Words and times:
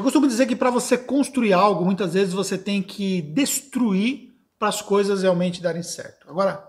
Eu 0.00 0.04
costumo 0.04 0.26
dizer 0.26 0.46
que 0.46 0.56
para 0.56 0.70
você 0.70 0.96
construir 0.96 1.52
algo, 1.52 1.84
muitas 1.84 2.14
vezes 2.14 2.32
você 2.32 2.56
tem 2.56 2.82
que 2.82 3.20
destruir 3.20 4.32
para 4.58 4.68
as 4.68 4.80
coisas 4.80 5.20
realmente 5.20 5.60
darem 5.60 5.82
certo. 5.82 6.26
Agora, 6.26 6.66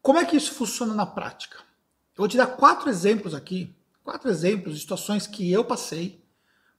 como 0.00 0.18
é 0.18 0.24
que 0.24 0.34
isso 0.34 0.54
funciona 0.54 0.94
na 0.94 1.04
prática? 1.04 1.58
Eu 1.58 2.22
vou 2.22 2.28
te 2.28 2.38
dar 2.38 2.46
quatro 2.46 2.88
exemplos 2.88 3.34
aqui, 3.34 3.76
quatro 4.02 4.30
exemplos 4.30 4.72
de 4.72 4.80
situações 4.80 5.26
que 5.26 5.52
eu 5.52 5.62
passei 5.62 6.24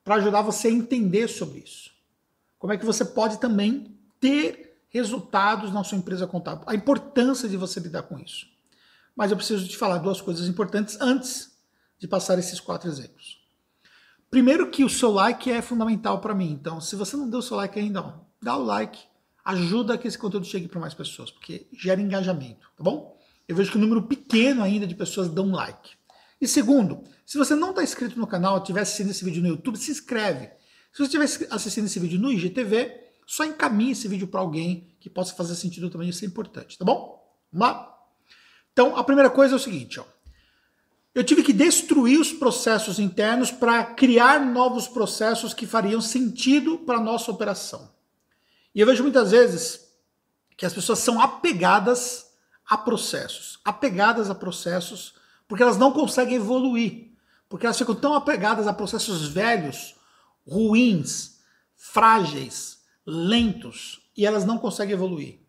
para 0.03 0.15
ajudar 0.15 0.41
você 0.41 0.69
a 0.69 0.71
entender 0.71 1.27
sobre 1.27 1.59
isso. 1.59 1.91
Como 2.57 2.73
é 2.73 2.77
que 2.77 2.83
você 2.83 3.05
pode 3.05 3.39
também 3.39 3.95
ter 4.19 4.81
resultados 4.89 5.71
na 5.71 5.83
sua 5.83 5.99
empresa 5.99 6.25
contábil, 6.25 6.63
a 6.65 6.73
importância 6.73 7.47
de 7.47 7.57
você 7.57 7.79
lidar 7.79 8.01
com 8.01 8.17
isso. 8.17 8.47
Mas 9.15 9.29
eu 9.29 9.37
preciso 9.37 9.67
te 9.67 9.77
falar 9.77 9.99
duas 9.99 10.19
coisas 10.19 10.47
importantes 10.47 10.97
antes 10.99 11.55
de 11.99 12.07
passar 12.07 12.39
esses 12.39 12.59
quatro 12.59 12.89
exemplos. 12.89 13.42
Primeiro 14.33 14.71
que 14.71 14.83
o 14.83 14.89
seu 14.89 15.11
like 15.11 15.51
é 15.51 15.61
fundamental 15.61 16.19
para 16.19 16.33
mim. 16.33 16.49
Então, 16.49 16.81
se 16.81 16.95
você 16.95 17.15
não 17.15 17.29
deu 17.29 17.37
o 17.37 17.43
seu 17.43 17.55
like 17.55 17.77
ainda, 17.77 18.01
ó, 18.01 18.13
dá 18.41 18.57
o 18.57 18.63
like, 18.63 18.99
ajuda 19.45 19.95
que 19.95 20.07
esse 20.07 20.17
conteúdo 20.17 20.47
chegue 20.47 20.67
para 20.67 20.79
mais 20.79 20.95
pessoas, 20.95 21.29
porque 21.29 21.67
gera 21.71 22.01
engajamento, 22.01 22.67
tá 22.75 22.83
bom? 22.83 23.15
Eu 23.47 23.55
vejo 23.55 23.71
que 23.71 23.77
um 23.77 23.81
número 23.81 24.01
pequeno 24.01 24.63
ainda 24.63 24.87
de 24.87 24.95
pessoas 24.95 25.29
dão 25.29 25.51
like. 25.51 25.91
E 26.41 26.47
segundo, 26.47 27.03
se 27.23 27.37
você 27.37 27.53
não 27.53 27.69
está 27.69 27.83
inscrito 27.83 28.17
no 28.17 28.25
canal, 28.25 28.57
estiver 28.57 28.81
assistindo 28.81 29.11
esse 29.11 29.23
vídeo 29.23 29.39
no 29.39 29.49
YouTube, 29.49 29.77
se 29.77 29.91
inscreve. 29.91 30.47
Se 30.91 30.97
você 30.97 31.15
estiver 31.15 31.53
assistindo 31.53 31.85
esse 31.85 31.99
vídeo 31.99 32.19
no 32.19 32.31
IGTV, 32.31 32.91
só 33.27 33.45
encaminhe 33.45 33.91
esse 33.91 34.07
vídeo 34.07 34.27
para 34.27 34.39
alguém 34.39 34.95
que 34.99 35.11
possa 35.11 35.35
fazer 35.35 35.53
sentido 35.53 35.91
também, 35.91 36.09
isso 36.09 36.25
é 36.25 36.27
importante, 36.27 36.75
tá 36.75 36.83
bom? 36.83 37.23
Vamos 37.51 37.67
lá? 37.67 37.99
Então, 38.71 38.97
a 38.97 39.03
primeira 39.03 39.29
coisa 39.29 39.53
é 39.53 39.57
o 39.57 39.59
seguinte, 39.59 39.99
ó. 39.99 40.05
Eu 41.15 41.23
tive 41.23 41.43
que 41.43 41.53
destruir 41.53 42.19
os 42.19 42.31
processos 42.31 42.97
internos 42.97 43.51
para 43.51 43.83
criar 43.83 44.43
novos 44.43 44.87
processos 44.87 45.53
que 45.53 45.67
fariam 45.67 46.01
sentido 46.01 46.79
para 46.79 46.97
a 46.97 47.01
nossa 47.01 47.29
operação. 47.29 47.91
E 48.73 48.79
eu 48.79 48.87
vejo 48.87 49.03
muitas 49.03 49.29
vezes 49.29 49.87
que 50.57 50.65
as 50.65 50.73
pessoas 50.73 50.99
são 50.99 51.21
apegadas 51.21 52.33
a 52.65 52.77
processos, 52.77 53.59
apegadas 53.63 54.29
a 54.29 54.35
processos, 54.35 55.13
porque 55.47 55.61
elas 55.61 55.77
não 55.77 55.91
conseguem 55.91 56.35
evoluir, 56.35 57.11
porque 57.47 57.67
elas 57.67 57.77
ficam 57.77 57.93
tão 57.93 58.15
apegadas 58.15 58.65
a 58.65 58.73
processos 58.73 59.27
velhos, 59.27 59.95
ruins, 60.47 61.39
frágeis, 61.75 62.79
lentos, 63.05 64.01
e 64.17 64.25
elas 64.25 64.45
não 64.45 64.57
conseguem 64.57 64.93
evoluir. 64.93 65.39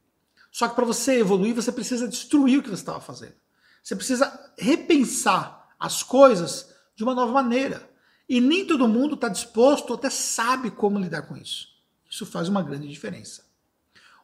Só 0.50 0.68
que 0.68 0.74
para 0.74 0.84
você 0.84 1.20
evoluir, 1.20 1.54
você 1.54 1.72
precisa 1.72 2.06
destruir 2.06 2.58
o 2.58 2.62
que 2.62 2.68
você 2.68 2.82
estava 2.82 3.00
fazendo. 3.00 3.34
Você 3.82 3.94
precisa 3.94 4.52
repensar 4.58 5.63
as 5.78 6.02
coisas 6.02 6.72
de 6.96 7.02
uma 7.02 7.14
nova 7.14 7.32
maneira. 7.32 7.88
E 8.28 8.40
nem 8.40 8.66
todo 8.66 8.88
mundo 8.88 9.14
está 9.14 9.28
disposto, 9.28 9.92
até 9.92 10.08
sabe 10.08 10.70
como 10.70 10.98
lidar 10.98 11.22
com 11.22 11.36
isso. 11.36 11.68
Isso 12.10 12.24
faz 12.24 12.48
uma 12.48 12.62
grande 12.62 12.88
diferença. 12.88 13.44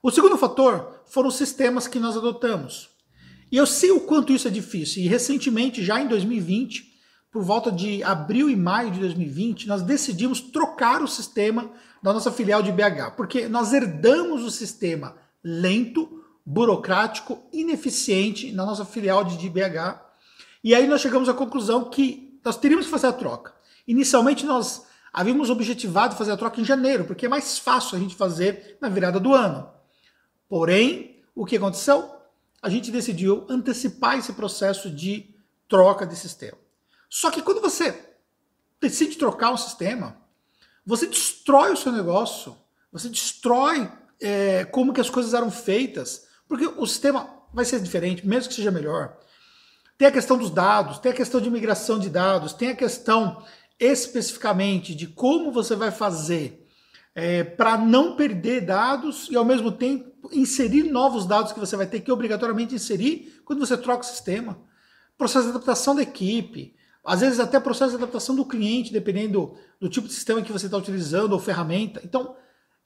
O 0.03 0.11
segundo 0.11 0.39
fator 0.39 1.03
foram 1.07 1.29
os 1.29 1.37
sistemas 1.37 1.87
que 1.87 1.99
nós 1.99 2.17
adotamos. 2.17 2.89
E 3.53 3.57
eu 3.57 3.67
sei 3.67 3.91
o 3.91 4.01
quanto 4.01 4.33
isso 4.33 4.49
é 4.49 4.51
difícil. 4.51 5.03
E 5.03 5.09
recentemente, 5.09 5.85
já 5.85 6.01
em 6.01 6.09
2020, 6.09 6.91
por 7.31 7.43
volta 7.43 7.71
de 7.71 8.03
abril 8.03 8.49
e 8.49 8.57
maio 8.57 8.91
de 8.91 9.01
2020, 9.01 9.69
nós 9.69 9.83
decidimos 9.83 10.41
trocar 10.41 11.03
o 11.03 11.09
sistema 11.09 11.71
da 12.03 12.13
nossa 12.13 12.33
filial 12.33 12.63
de 12.63 12.73
BH, 12.73 13.15
porque 13.17 13.49
nós 13.49 13.73
herdamos 13.73 14.43
o 14.43 14.51
sistema 14.51 15.17
lento, 15.43 16.23
burocrático, 16.45 17.39
ineficiente 17.53 18.53
na 18.53 18.65
nossa 18.65 18.85
filial 18.85 19.23
de 19.25 19.49
BH. 19.49 20.10
E 20.63 20.75
aí 20.75 20.87
nós 20.87 21.01
chegamos 21.01 21.29
à 21.29 21.35
conclusão 21.35 21.85
que 21.85 22.39
nós 22.45 22.57
teríamos 22.57 22.87
que 22.87 22.93
fazer 22.93 23.07
a 23.07 23.13
troca. 23.13 23.55
Inicialmente 23.87 24.45
nós 24.45 24.87
havíamos 25.13 25.51
objetivado 25.51 26.17
fazer 26.17 26.33
a 26.33 26.37
troca 26.37 26.61
em 26.61 26.65
janeiro, 26.65 27.05
porque 27.05 27.27
é 27.27 27.29
mais 27.29 27.59
fácil 27.59 27.97
a 27.97 28.01
gente 28.01 28.15
fazer 28.15 28.79
na 28.81 28.89
virada 28.89 29.19
do 29.19 29.35
ano. 29.35 29.69
Porém, 30.49 31.23
o 31.35 31.45
que 31.45 31.57
aconteceu? 31.57 32.11
A 32.63 32.69
gente 32.69 32.91
decidiu 32.91 33.47
antecipar 33.49 34.19
esse 34.19 34.33
processo 34.33 34.91
de 34.91 35.35
troca 35.69 36.07
de 36.07 36.17
sistema. 36.17 36.59
Só 37.09 37.31
que 37.31 37.43
quando 37.43 37.61
você 37.61 37.99
decide 38.81 39.17
trocar 39.17 39.53
um 39.53 39.57
sistema, 39.57 40.17
você 40.85 41.07
destrói 41.07 41.73
o 41.73 41.77
seu 41.77 41.93
negócio, 41.93 42.57
você 42.93 43.09
destrói 43.09 43.91
é, 44.21 44.65
como 44.67 44.93
que 44.93 45.01
as 45.01 45.11
coisas 45.11 45.35
eram 45.35 45.51
feitas, 45.51 46.27
porque 46.49 46.67
o 46.67 46.87
sistema 46.87 47.29
vai 47.53 47.65
ser 47.65 47.81
diferente, 47.81 48.27
mesmo 48.27 48.49
que 48.49 48.55
seja 48.55 48.71
melhor. 48.71 49.17
Tem 50.01 50.09
a 50.09 50.13
questão 50.13 50.39
dos 50.39 50.49
dados, 50.49 50.99
tem 50.99 51.13
a 51.13 51.15
questão 51.15 51.43
de 51.43 51.51
migração 51.51 51.99
de 51.99 52.09
dados, 52.09 52.55
tem 52.55 52.71
a 52.71 52.75
questão 52.75 53.45
especificamente 53.79 54.95
de 54.95 55.07
como 55.07 55.53
você 55.53 55.77
vai 55.77 55.91
fazer 55.91 56.67
é, 57.15 57.45
para 57.45 57.77
não 57.77 58.17
perder 58.17 58.63
dados 58.63 59.29
e 59.31 59.37
ao 59.37 59.45
mesmo 59.45 59.71
tempo 59.71 60.31
inserir 60.33 60.85
novos 60.85 61.27
dados 61.27 61.53
que 61.53 61.61
você 61.61 61.77
vai 61.77 61.87
ter 61.87 62.01
que 62.01 62.11
obrigatoriamente 62.11 62.75
inserir 62.75 63.43
quando 63.45 63.59
você 63.59 63.77
troca 63.77 64.03
o 64.03 64.07
sistema. 64.07 64.59
Processo 65.19 65.45
de 65.45 65.51
adaptação 65.51 65.95
da 65.95 66.01
equipe, 66.01 66.75
às 67.05 67.21
vezes 67.21 67.39
até 67.39 67.61
processo 67.61 67.91
de 67.91 67.97
adaptação 67.97 68.35
do 68.35 68.47
cliente, 68.47 68.95
dependendo 68.95 69.55
do 69.79 69.91
tipo 69.91 70.09
de 70.09 70.15
sistema 70.15 70.41
que 70.41 70.51
você 70.51 70.65
está 70.65 70.79
utilizando 70.79 71.35
ou 71.35 71.39
ferramenta. 71.39 72.01
Então, 72.03 72.35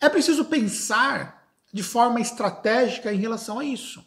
é 0.01 0.09
preciso 0.09 0.47
pensar 0.47 1.47
de 1.73 1.85
forma 1.85 2.21
estratégica 2.21 3.13
em 3.13 3.19
relação 3.19 3.61
a 3.61 3.65
isso. 3.65 4.05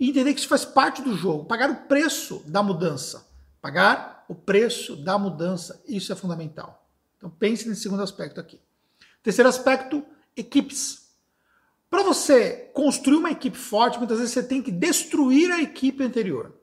E 0.00 0.08
entender 0.08 0.32
que 0.32 0.40
isso 0.40 0.48
faz 0.48 0.64
parte 0.64 1.02
do 1.02 1.14
jogo. 1.14 1.44
Pagar 1.44 1.70
o 1.70 1.76
preço 1.86 2.42
da 2.46 2.62
mudança. 2.62 3.28
Pagar 3.60 4.24
o 4.26 4.34
preço 4.34 4.96
da 4.96 5.18
mudança. 5.18 5.82
Isso 5.86 6.10
é 6.10 6.16
fundamental. 6.16 6.88
Então 7.18 7.28
pense 7.28 7.68
nesse 7.68 7.82
segundo 7.82 8.02
aspecto 8.02 8.40
aqui. 8.40 8.58
Terceiro 9.22 9.50
aspecto, 9.50 10.02
equipes. 10.34 11.10
Para 11.90 12.02
você 12.02 12.70
construir 12.72 13.16
uma 13.16 13.30
equipe 13.30 13.58
forte, 13.58 13.98
muitas 13.98 14.18
vezes 14.18 14.32
você 14.32 14.42
tem 14.42 14.62
que 14.62 14.70
destruir 14.70 15.52
a 15.52 15.60
equipe 15.60 16.02
anterior. 16.02 16.54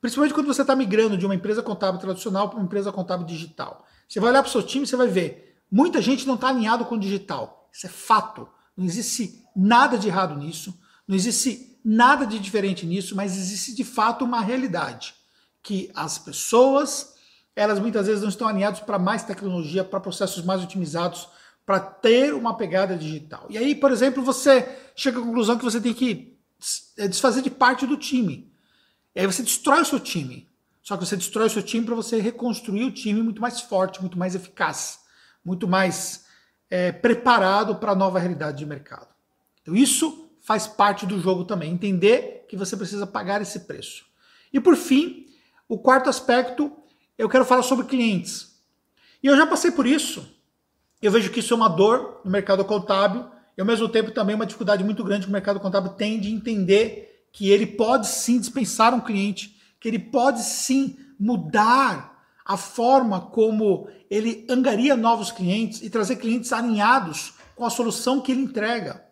Principalmente 0.00 0.32
quando 0.32 0.46
você 0.46 0.62
está 0.62 0.74
migrando 0.74 1.18
de 1.18 1.26
uma 1.26 1.34
empresa 1.34 1.62
contábil 1.62 2.00
tradicional 2.00 2.48
para 2.48 2.58
uma 2.58 2.64
empresa 2.64 2.90
contábil 2.90 3.26
digital. 3.26 3.86
Você 4.08 4.18
vai 4.18 4.30
olhar 4.30 4.42
para 4.42 4.48
o 4.48 4.52
seu 4.52 4.62
time 4.62 4.84
e 4.84 4.86
você 4.86 4.96
vai 4.96 5.08
ver, 5.08 5.60
muita 5.70 6.00
gente 6.00 6.26
não 6.26 6.36
está 6.36 6.48
alinhado 6.48 6.86
com 6.86 6.94
o 6.94 7.00
digital. 7.00 7.68
Isso 7.72 7.86
é 7.86 7.90
fato. 7.90 8.48
Não 8.76 8.84
existe 8.84 9.44
nada 9.54 9.98
de 9.98 10.08
errado 10.08 10.34
nisso, 10.36 10.78
não 11.06 11.14
existe 11.14 11.71
nada 11.84 12.26
de 12.26 12.38
diferente 12.38 12.86
nisso, 12.86 13.16
mas 13.16 13.36
existe 13.36 13.74
de 13.74 13.84
fato 13.84 14.24
uma 14.24 14.40
realidade 14.40 15.14
que 15.62 15.90
as 15.94 16.18
pessoas, 16.18 17.14
elas 17.54 17.78
muitas 17.78 18.06
vezes 18.06 18.22
não 18.22 18.28
estão 18.28 18.48
alinhadas 18.48 18.80
para 18.80 18.98
mais 18.98 19.22
tecnologia, 19.22 19.84
para 19.84 20.00
processos 20.00 20.44
mais 20.44 20.62
otimizados, 20.62 21.28
para 21.64 21.78
ter 21.78 22.34
uma 22.34 22.56
pegada 22.56 22.96
digital. 22.96 23.46
E 23.48 23.56
aí, 23.56 23.74
por 23.74 23.92
exemplo, 23.92 24.22
você 24.22 24.68
chega 24.96 25.20
à 25.20 25.22
conclusão 25.22 25.56
que 25.56 25.64
você 25.64 25.80
tem 25.80 25.94
que 25.94 26.36
é, 26.96 27.06
desfazer 27.06 27.42
de 27.42 27.50
parte 27.50 27.86
do 27.86 27.96
time. 27.96 28.52
E 29.14 29.20
aí 29.20 29.26
você 29.26 29.42
destrói 29.42 29.82
o 29.82 29.84
seu 29.84 30.00
time. 30.00 30.48
Só 30.82 30.96
que 30.96 31.06
você 31.06 31.16
destrói 31.16 31.46
o 31.46 31.50
seu 31.50 31.62
time 31.62 31.86
para 31.86 31.94
você 31.94 32.20
reconstruir 32.20 32.84
o 32.84 32.90
time 32.90 33.22
muito 33.22 33.40
mais 33.40 33.60
forte, 33.60 34.00
muito 34.00 34.18
mais 34.18 34.34
eficaz, 34.34 34.98
muito 35.44 35.68
mais 35.68 36.24
é, 36.68 36.90
preparado 36.90 37.76
para 37.76 37.92
a 37.92 37.94
nova 37.94 38.18
realidade 38.18 38.58
de 38.58 38.66
mercado. 38.66 39.08
Então 39.60 39.76
isso 39.76 40.31
faz 40.52 40.66
parte 40.66 41.06
do 41.06 41.18
jogo 41.18 41.46
também, 41.46 41.72
entender 41.72 42.44
que 42.46 42.58
você 42.58 42.76
precisa 42.76 43.06
pagar 43.06 43.40
esse 43.40 43.60
preço. 43.60 44.04
E 44.52 44.60
por 44.60 44.76
fim, 44.76 45.24
o 45.66 45.78
quarto 45.78 46.10
aspecto, 46.10 46.70
eu 47.16 47.26
quero 47.26 47.46
falar 47.46 47.62
sobre 47.62 47.86
clientes. 47.86 48.60
E 49.22 49.28
eu 49.28 49.34
já 49.34 49.46
passei 49.46 49.70
por 49.70 49.86
isso. 49.86 50.28
Eu 51.00 51.10
vejo 51.10 51.30
que 51.30 51.40
isso 51.40 51.54
é 51.54 51.56
uma 51.56 51.70
dor 51.70 52.20
no 52.22 52.30
mercado 52.30 52.62
contábil 52.66 53.24
e 53.56 53.62
ao 53.62 53.66
mesmo 53.66 53.88
tempo 53.88 54.10
também 54.10 54.34
uma 54.34 54.44
dificuldade 54.44 54.84
muito 54.84 55.02
grande 55.02 55.24
que 55.24 55.30
o 55.30 55.32
mercado 55.32 55.58
contábil 55.58 55.92
tem 55.92 56.20
de 56.20 56.30
entender 56.30 57.26
que 57.32 57.48
ele 57.48 57.66
pode 57.66 58.06
sim 58.06 58.38
dispensar 58.38 58.92
um 58.92 59.00
cliente, 59.00 59.58
que 59.80 59.88
ele 59.88 59.98
pode 59.98 60.42
sim 60.42 60.98
mudar 61.18 62.26
a 62.44 62.58
forma 62.58 63.22
como 63.22 63.88
ele 64.10 64.46
angaria 64.50 64.94
novos 64.98 65.32
clientes 65.32 65.80
e 65.80 65.88
trazer 65.88 66.16
clientes 66.16 66.52
alinhados 66.52 67.32
com 67.56 67.64
a 67.64 67.70
solução 67.70 68.20
que 68.20 68.32
ele 68.32 68.42
entrega. 68.42 69.11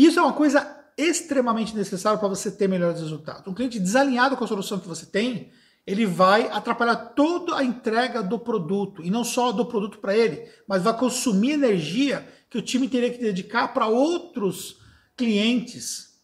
Isso 0.00 0.18
é 0.18 0.22
uma 0.22 0.32
coisa 0.32 0.82
extremamente 0.96 1.76
necessária 1.76 2.18
para 2.18 2.26
você 2.26 2.50
ter 2.50 2.66
melhores 2.66 3.02
resultados. 3.02 3.46
Um 3.46 3.52
cliente 3.52 3.78
desalinhado 3.78 4.34
com 4.34 4.42
a 4.42 4.48
solução 4.48 4.78
que 4.78 4.88
você 4.88 5.04
tem, 5.04 5.50
ele 5.86 6.06
vai 6.06 6.48
atrapalhar 6.48 6.96
toda 6.96 7.54
a 7.54 7.62
entrega 7.62 8.22
do 8.22 8.38
produto, 8.38 9.04
e 9.04 9.10
não 9.10 9.22
só 9.22 9.52
do 9.52 9.66
produto 9.66 9.98
para 9.98 10.16
ele, 10.16 10.48
mas 10.66 10.82
vai 10.82 10.96
consumir 10.96 11.50
energia 11.50 12.26
que 12.48 12.56
o 12.56 12.62
time 12.62 12.88
teria 12.88 13.10
que 13.10 13.18
dedicar 13.18 13.74
para 13.74 13.88
outros 13.88 14.78
clientes. 15.14 16.18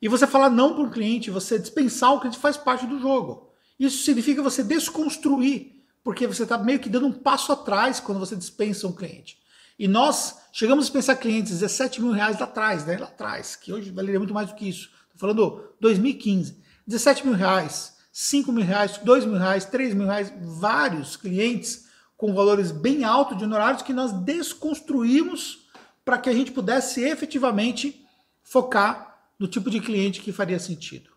E 0.00 0.08
você 0.08 0.26
falar 0.26 0.48
não 0.48 0.72
para 0.72 0.84
um 0.84 0.90
cliente, 0.90 1.30
você 1.30 1.58
dispensar 1.58 2.14
o 2.14 2.20
cliente 2.20 2.38
faz 2.38 2.56
parte 2.56 2.86
do 2.86 2.98
jogo. 2.98 3.50
Isso 3.78 4.04
significa 4.04 4.42
você 4.42 4.62
desconstruir, 4.64 5.84
porque 6.02 6.26
você 6.26 6.44
está 6.44 6.56
meio 6.56 6.80
que 6.80 6.88
dando 6.88 7.08
um 7.08 7.12
passo 7.12 7.52
atrás 7.52 8.00
quando 8.00 8.18
você 8.18 8.34
dispensa 8.34 8.88
um 8.88 8.92
cliente. 8.92 9.38
E 9.78 9.86
nós 9.86 10.36
chegamos 10.52 10.84
a 10.84 10.86
dispensar 10.86 11.18
clientes 11.18 11.52
17 11.52 12.00
mil 12.00 12.12
reais 12.12 12.38
lá 12.38 12.44
atrás, 12.44 12.86
né? 12.86 12.96
Lá 12.96 13.06
atrás, 13.06 13.56
que 13.56 13.72
hoje 13.72 13.90
valeria 13.90 14.18
muito 14.18 14.32
mais 14.32 14.48
do 14.48 14.54
que 14.54 14.68
isso. 14.68 14.90
Estou 15.04 15.18
falando 15.18 15.74
2015. 15.80 16.62
17 16.86 17.26
mil 17.26 17.34
reais, 17.34 17.96
5 18.12 18.52
mil 18.52 18.64
reais, 18.64 18.98
2 18.98 19.26
mil 19.26 19.38
reais, 19.38 19.64
3 19.64 19.92
mil 19.92 20.06
reais, 20.06 20.32
vários 20.40 21.16
clientes 21.16 21.86
com 22.16 22.32
valores 22.32 22.70
bem 22.70 23.04
altos 23.04 23.36
de 23.36 23.44
honorários 23.44 23.82
que 23.82 23.92
nós 23.92 24.12
desconstruímos 24.12 25.66
para 26.04 26.16
que 26.16 26.30
a 26.30 26.32
gente 26.32 26.52
pudesse 26.52 27.02
efetivamente 27.02 28.06
focar 28.42 29.18
no 29.38 29.46
tipo 29.46 29.68
de 29.68 29.80
cliente 29.80 30.22
que 30.22 30.32
faria 30.32 30.58
sentido. 30.58 31.10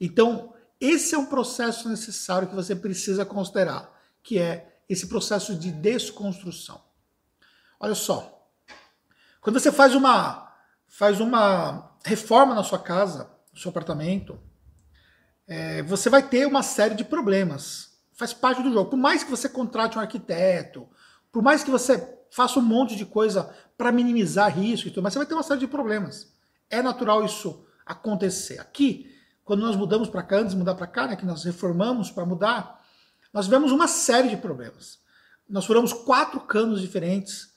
Então, 0.00 0.52
esse 0.80 1.14
é 1.14 1.18
um 1.18 1.26
processo 1.26 1.88
necessário 1.88 2.48
que 2.48 2.54
você 2.54 2.74
precisa 2.74 3.24
considerar, 3.24 3.94
que 4.22 4.38
é 4.38 4.78
esse 4.88 5.06
processo 5.06 5.54
de 5.54 5.70
desconstrução. 5.70 6.80
Olha 7.80 7.94
só, 7.94 8.46
quando 9.40 9.58
você 9.58 9.72
faz 9.72 9.94
uma 9.94 10.48
faz 10.86 11.18
uma 11.18 11.96
reforma 12.04 12.54
na 12.54 12.62
sua 12.62 12.78
casa, 12.78 13.30
no 13.52 13.58
seu 13.58 13.70
apartamento, 13.70 14.38
é, 15.46 15.82
você 15.82 16.10
vai 16.10 16.22
ter 16.22 16.46
uma 16.46 16.62
série 16.62 16.94
de 16.94 17.04
problemas. 17.04 17.98
Faz 18.12 18.34
parte 18.34 18.62
do 18.62 18.72
jogo. 18.72 18.90
Por 18.90 18.98
mais 18.98 19.24
que 19.24 19.30
você 19.30 19.48
contrate 19.48 19.96
um 19.96 20.00
arquiteto, 20.00 20.86
por 21.32 21.42
mais 21.42 21.64
que 21.64 21.70
você 21.70 22.18
faça 22.30 22.58
um 22.58 22.62
monte 22.62 22.96
de 22.96 23.06
coisa 23.06 23.54
para 23.78 23.90
minimizar 23.90 24.54
risco 24.54 24.88
e 24.88 24.90
tudo, 24.90 25.02
mas 25.02 25.12
você 25.12 25.20
vai 25.20 25.26
ter 25.26 25.34
uma 25.34 25.42
série 25.42 25.60
de 25.60 25.66
problemas. 25.66 26.32
É 26.68 26.82
natural 26.82 27.24
isso 27.24 27.64
acontecer. 27.86 28.60
Aqui, 28.60 29.10
quando 29.44 29.60
nós 29.60 29.74
mudamos 29.74 30.08
para 30.08 30.22
cá, 30.22 30.36
antes 30.36 30.52
de 30.52 30.58
mudar 30.58 30.74
para 30.74 30.86
cá, 30.86 31.06
né, 31.06 31.16
que 31.16 31.24
nós 31.24 31.44
reformamos 31.44 32.10
para 32.10 32.26
mudar, 32.26 32.80
nós 33.32 33.46
tivemos 33.46 33.72
uma 33.72 33.88
série 33.88 34.28
de 34.28 34.36
problemas. 34.36 35.00
Nós 35.48 35.64
furamos 35.64 35.92
quatro 35.92 36.40
canos 36.40 36.80
diferentes, 36.80 37.52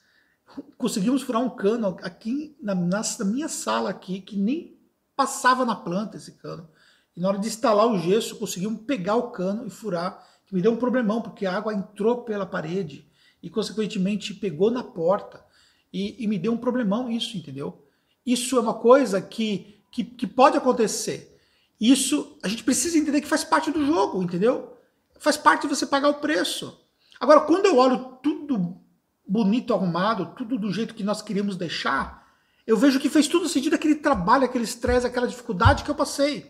conseguimos 0.77 1.21
furar 1.21 1.41
um 1.41 1.50
cano 1.50 1.97
aqui 2.01 2.55
na, 2.61 2.75
na, 2.75 3.01
na 3.19 3.25
minha 3.25 3.47
sala 3.47 3.89
aqui, 3.89 4.21
que 4.21 4.35
nem 4.35 4.77
passava 5.15 5.65
na 5.65 5.75
planta 5.75 6.17
esse 6.17 6.33
cano. 6.33 6.67
E 7.15 7.19
na 7.19 7.29
hora 7.29 7.38
de 7.38 7.47
instalar 7.47 7.88
o 7.88 8.00
gesso, 8.00 8.38
conseguimos 8.38 8.81
pegar 8.85 9.15
o 9.15 9.31
cano 9.31 9.65
e 9.65 9.69
furar, 9.69 10.27
que 10.45 10.55
me 10.55 10.61
deu 10.61 10.71
um 10.71 10.77
problemão, 10.77 11.21
porque 11.21 11.45
a 11.45 11.55
água 11.55 11.73
entrou 11.73 12.23
pela 12.23 12.45
parede 12.45 13.07
e, 13.41 13.50
consequentemente, 13.50 14.33
pegou 14.33 14.71
na 14.71 14.83
porta. 14.83 15.44
E, 15.91 16.23
e 16.23 16.27
me 16.27 16.39
deu 16.39 16.51
um 16.53 16.57
problemão 16.57 17.09
isso, 17.09 17.38
entendeu? 17.38 17.85
Isso 18.25 18.57
é 18.57 18.59
uma 18.59 18.73
coisa 18.73 19.21
que, 19.21 19.79
que, 19.91 20.03
que 20.03 20.25
pode 20.25 20.57
acontecer. 20.57 21.38
Isso 21.79 22.38
a 22.41 22.47
gente 22.47 22.63
precisa 22.63 22.97
entender 22.97 23.21
que 23.21 23.27
faz 23.27 23.44
parte 23.44 23.71
do 23.71 23.85
jogo, 23.85 24.23
entendeu? 24.23 24.75
Faz 25.19 25.38
parte 25.38 25.67
de 25.67 25.75
você 25.75 25.85
pagar 25.85 26.09
o 26.09 26.15
preço. 26.15 26.79
Agora, 27.19 27.41
quando 27.41 27.65
eu 27.65 27.77
olho 27.77 28.17
tudo 28.23 28.82
bonito, 29.28 29.74
arrumado, 29.74 30.34
tudo 30.38 30.58
do 30.58 30.72
jeito 30.72 30.94
que 30.94 31.04
nós 31.04 31.22
queríamos 31.22 31.56
deixar, 31.56 32.24
eu 32.66 32.78
vejo 32.78 33.00
que 33.00 33.10
fez 33.10 33.28
tudo 33.28 33.50
sentido 33.50 33.75
aquele 33.75 33.96
trabalho, 33.96 34.46
aquele 34.46 34.64
estresse, 34.64 35.06
aquela 35.06 35.28
dificuldade 35.28 35.84
que 35.84 35.92
eu 35.92 35.96
passei. 35.96 36.50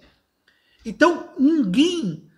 Então, 0.85 1.29
ninguém 1.39 2.29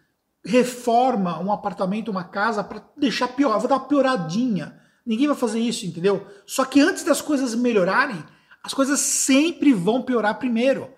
reforma 0.45 1.39
um 1.39 1.51
apartamento, 1.51 2.11
uma 2.11 2.23
casa 2.23 2.63
para 2.63 2.83
deixar 2.95 3.29
pior, 3.29 3.59
vou 3.59 3.67
dar 3.67 3.75
uma 3.75 3.87
pioradinha. 3.87 4.79
Ninguém 5.05 5.27
vai 5.27 5.35
fazer 5.35 5.59
isso, 5.59 5.85
entendeu? 5.85 6.25
Só 6.45 6.63
que 6.63 6.79
antes 6.79 7.03
das 7.03 7.21
coisas 7.21 7.53
melhorarem, 7.55 8.23
as 8.63 8.73
coisas 8.73 8.99
sempre 8.99 9.73
vão 9.73 10.01
piorar 10.01 10.39
primeiro. 10.39 10.93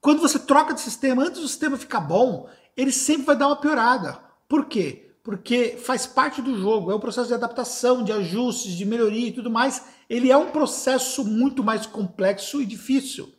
Quando 0.00 0.20
você 0.20 0.38
troca 0.38 0.74
de 0.74 0.80
sistema, 0.80 1.22
antes 1.22 1.40
do 1.40 1.48
sistema 1.48 1.76
ficar 1.76 2.00
bom, 2.00 2.48
ele 2.76 2.92
sempre 2.92 3.26
vai 3.26 3.36
dar 3.36 3.48
uma 3.48 3.60
piorada. 3.60 4.18
Por 4.48 4.66
quê? 4.66 5.09
Porque 5.22 5.76
faz 5.78 6.06
parte 6.06 6.40
do 6.40 6.58
jogo, 6.58 6.90
é 6.90 6.94
um 6.94 7.00
processo 7.00 7.28
de 7.28 7.34
adaptação, 7.34 8.02
de 8.02 8.12
ajustes, 8.12 8.72
de 8.72 8.84
melhoria 8.84 9.28
e 9.28 9.32
tudo 9.32 9.50
mais. 9.50 9.84
Ele 10.08 10.30
é 10.30 10.36
um 10.36 10.50
processo 10.50 11.24
muito 11.24 11.62
mais 11.62 11.86
complexo 11.86 12.60
e 12.60 12.66
difícil, 12.66 13.32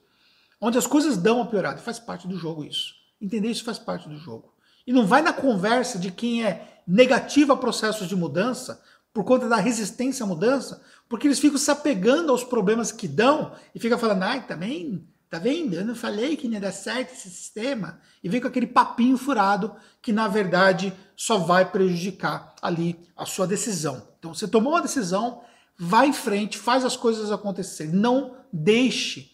onde 0.59 0.77
as 0.77 0.85
coisas 0.85 1.17
dão 1.17 1.37
uma 1.37 1.47
piorada. 1.47 1.79
Faz 1.79 1.99
parte 1.99 2.27
do 2.27 2.37
jogo 2.37 2.63
isso. 2.63 2.93
Entender 3.19 3.49
isso 3.49 3.63
faz 3.63 3.79
parte 3.79 4.07
do 4.07 4.17
jogo. 4.17 4.53
E 4.85 4.93
não 4.93 5.05
vai 5.05 5.21
na 5.21 5.33
conversa 5.33 5.97
de 5.97 6.11
quem 6.11 6.45
é 6.45 6.81
negativo 6.87 7.53
a 7.53 7.57
processos 7.57 8.07
de 8.07 8.15
mudança, 8.15 8.81
por 9.13 9.23
conta 9.23 9.47
da 9.47 9.57
resistência 9.57 10.23
à 10.23 10.27
mudança, 10.27 10.81
porque 11.09 11.27
eles 11.27 11.39
ficam 11.39 11.57
se 11.57 11.69
apegando 11.69 12.31
aos 12.31 12.43
problemas 12.43 12.91
que 12.91 13.07
dão 13.07 13.53
e 13.75 13.79
ficam 13.79 13.97
falando, 13.97 14.23
ai, 14.23 14.45
também 14.47 15.05
Tá 15.31 15.39
vendo? 15.39 15.75
Eu 15.75 15.85
não 15.85 15.95
falei 15.95 16.35
que 16.35 16.45
ia 16.45 16.59
dar 16.59 16.73
certo 16.73 17.13
esse 17.13 17.29
sistema. 17.29 18.01
E 18.21 18.27
vem 18.27 18.41
com 18.41 18.49
aquele 18.49 18.67
papinho 18.67 19.17
furado 19.17 19.73
que, 20.01 20.11
na 20.11 20.27
verdade, 20.27 20.91
só 21.15 21.37
vai 21.37 21.71
prejudicar 21.71 22.53
ali 22.61 22.99
a 23.15 23.25
sua 23.25 23.47
decisão. 23.47 24.05
Então, 24.19 24.33
você 24.33 24.45
tomou 24.45 24.73
uma 24.73 24.81
decisão, 24.81 25.41
vai 25.79 26.07
em 26.07 26.13
frente, 26.13 26.57
faz 26.57 26.83
as 26.83 26.97
coisas 26.97 27.31
acontecerem. 27.31 27.93
Não 27.93 28.35
deixe 28.51 29.31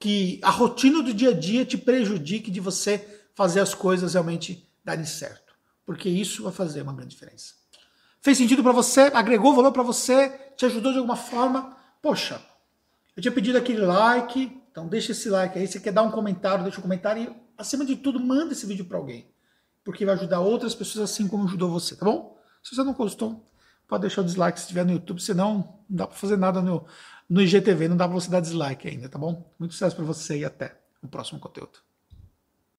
que 0.00 0.40
a 0.42 0.50
rotina 0.50 1.00
do 1.00 1.14
dia 1.14 1.30
a 1.30 1.32
dia 1.32 1.64
te 1.64 1.78
prejudique 1.78 2.50
de 2.50 2.58
você 2.58 3.22
fazer 3.32 3.60
as 3.60 3.72
coisas 3.72 4.14
realmente 4.14 4.68
darem 4.84 5.04
certo. 5.04 5.54
Porque 5.84 6.08
isso 6.08 6.42
vai 6.42 6.52
fazer 6.52 6.82
uma 6.82 6.92
grande 6.92 7.14
diferença. 7.14 7.54
Fez 8.20 8.36
sentido 8.36 8.64
para 8.64 8.72
você? 8.72 9.12
Agregou 9.14 9.54
valor 9.54 9.70
para 9.70 9.84
você? 9.84 10.28
Te 10.56 10.66
ajudou 10.66 10.90
de 10.90 10.98
alguma 10.98 11.14
forma? 11.14 11.76
Poxa, 12.02 12.42
eu 13.16 13.22
tinha 13.22 13.30
pedido 13.30 13.56
aquele 13.56 13.82
like, 13.82 14.65
então 14.76 14.86
deixa 14.86 15.12
esse 15.12 15.30
like 15.30 15.58
aí. 15.58 15.66
Se 15.66 15.80
quer 15.80 15.90
dar 15.90 16.02
um 16.02 16.10
comentário, 16.10 16.62
deixa 16.62 16.78
um 16.78 16.82
comentário 16.82 17.22
e, 17.22 17.36
acima 17.56 17.82
de 17.82 17.96
tudo, 17.96 18.20
manda 18.20 18.52
esse 18.52 18.66
vídeo 18.66 18.84
para 18.84 18.98
alguém. 18.98 19.26
Porque 19.82 20.04
vai 20.04 20.14
ajudar 20.14 20.40
outras 20.40 20.74
pessoas 20.74 21.10
assim 21.10 21.26
como 21.26 21.44
ajudou 21.44 21.70
você, 21.70 21.96
tá 21.96 22.04
bom? 22.04 22.38
Se 22.62 22.76
você 22.76 22.84
não 22.84 22.92
gostou, 22.92 23.42
pode 23.88 24.02
deixar 24.02 24.20
o 24.20 24.24
dislike 24.24 24.58
se 24.58 24.64
estiver 24.64 24.84
no 24.84 24.92
YouTube, 24.92 25.18
senão 25.22 25.80
não 25.88 25.96
dá 25.96 26.06
para 26.06 26.14
fazer 26.14 26.36
nada 26.36 26.60
no, 26.60 26.84
no 27.26 27.40
IGTV, 27.40 27.88
não 27.88 27.96
dá 27.96 28.06
para 28.06 28.20
você 28.20 28.28
dar 28.28 28.40
dislike 28.40 28.86
ainda, 28.86 29.08
tá 29.08 29.18
bom? 29.18 29.50
Muito 29.58 29.72
sucesso 29.72 29.96
para 29.96 30.04
você 30.04 30.40
e 30.40 30.44
até 30.44 30.78
o 31.02 31.08
próximo 31.08 31.40
conteúdo. 31.40 31.78